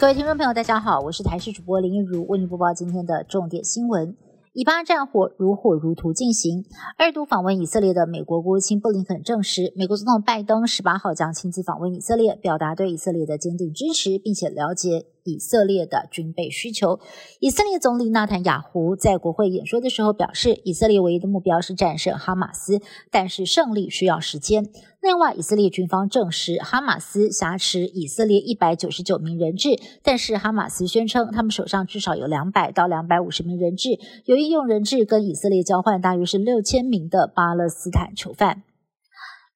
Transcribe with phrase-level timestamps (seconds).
[0.00, 4.16] 各位听众朋友，大家好，我是台视主播林一如，为您播报今天的重点新闻。
[4.54, 6.64] 以巴战火如火如荼进行。
[6.96, 17.00] 二度访问以色列的美国国务卿布林肯证实，美国总统拜登十八号将亲自访问以色列，表达对以色列的坚定支持，并且了解以色列的军备需求。
[17.38, 22.80] 以色列总理纳坦雅胡在国会演说的时候表示，以色列唯一的目标是战胜哈马斯，
[23.10, 24.68] 但是胜利需要时间。
[25.00, 29.70] 另外，以色列军方证实，哈马斯挟持以色列一百九十九名人质，
[30.02, 38.62] 但是哈马斯宣称，他们手上至少有两百到两百五十名人质，有意用人质跟以色列交换大约是六千名的巴勒斯坦囚犯。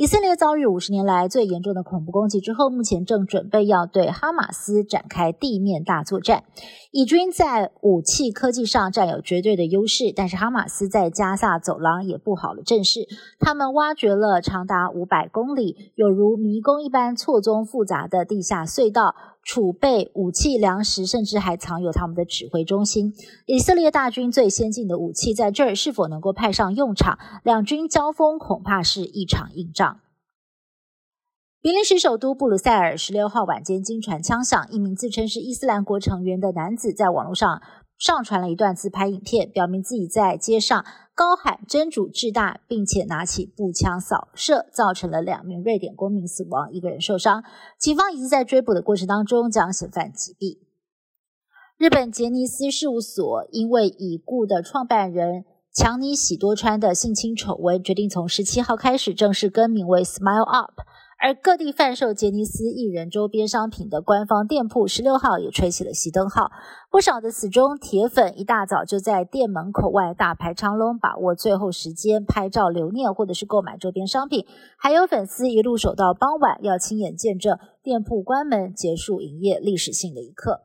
[0.00, 6.44] 以色列遭遇五十年来最严重的恐怖攻击之后，目前正准备要对哈马斯展开地面大作战。
[6.90, 13.00] 以军在武器科技上占有绝对的优势，但是哈马斯在加萨走廊也布好了阵势。
[13.38, 19.14] 他们挖掘了长达五百公里、有如迷宫一般错综复杂的地下隧道。
[19.42, 23.14] 储备武器、粮食，甚至还藏有他们的指挥中心。
[23.46, 27.18] 以色列大军最先进的武器在这儿是否能够派上用场？
[27.42, 30.00] 两军交锋恐怕是一场硬仗。
[31.62, 37.60] 比利时首都布鲁塞尔十六号晚间惊传枪响，一名自称是伊斯兰国成员的男子在网络上。
[37.98, 40.86] 上传了一段自拍影片，表明自己在街上
[41.20, 47.44] 高喊“真主至大”，并且拿起步枪扫射，造成了两名瑞典公民死亡，一个人受伤。
[47.78, 50.60] 警方已经在追捕的过程当中将嫌犯击毙。
[51.76, 60.80] 日本杰尼斯事务所因为已故的创办人强尼喜多川的性侵丑闻，决定从十七号开始正式更名为 Smile Up。
[61.22, 66.50] 而各地贩售杰尼斯艺人周边商品的官方店铺，十六号也吹起了熄灯号。
[66.90, 74.46] 不少的死忠铁粉一大早就在店门口外大排长龙，把握最后时间拍照留念，或者是购买周边商品。
[74.78, 80.62] 还有粉丝一路守到傍晚，要亲眼见证店铺关门结束营业历史性的一刻。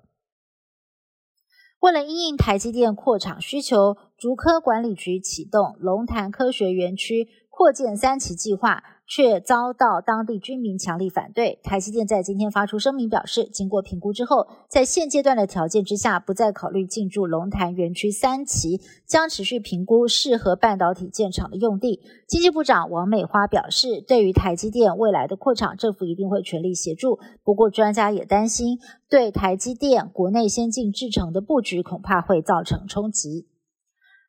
[1.82, 8.95] 为了因应台积电扩厂需求，竹科管理局启动龙潭科学园区扩建三期计划。
[9.08, 11.60] 却遭到当地居民强力反对。
[11.64, 22.02] 台积电在今天发出声明表示，经过评估之后，在现阶段的条件之下，不再考虑进驻龙潭园区三期，将持续评估适合半导体建厂的用地。
[22.28, 27.20] 经济部长王美花表示，对于台积电未来的扩厂，政府一定会全力协助。
[27.44, 28.80] 不过，专家也担心，
[29.10, 33.48] 对台积电国内先进制程的布局恐怕会造成冲击。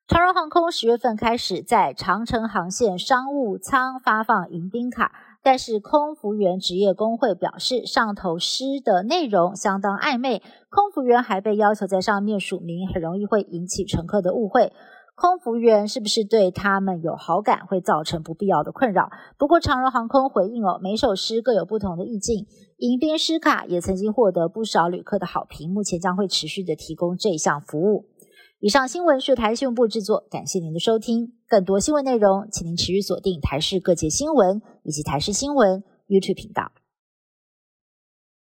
[0.09, 5.11] 长荣航空十月份开始在长城航线商务舱发放迎宾卡，
[5.43, 14.73] 但是空服员职业工会表示，上头诗的内容相当暧昧，空服员还被要求在上面署名，很容易会引起乘客的误会。
[15.17, 19.11] 空服员是不是对他们有好感，会造成不必要的困扰？
[19.37, 22.47] 不过长荣航空回应哦，每首诗各有不同的意境，
[22.77, 28.05] 迎宾诗卡也曾经获得不少旅客的好评，目前将会持续的提供这项服务。
[28.59, 31.35] 以上新闻是台新闻部制作，感谢您的收听。
[31.47, 36.73] 更多新闻内容，请您持续锁定台视各界新闻以及台视新闻 YouTube 频道。